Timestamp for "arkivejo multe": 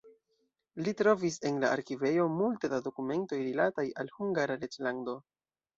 1.77-2.73